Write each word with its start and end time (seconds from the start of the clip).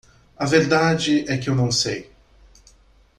A 0.35 0.47
verdade 0.47 1.29
é 1.31 1.37
que 1.37 1.47
eu 1.47 1.53
não 1.53 1.71
sei. 1.71 2.11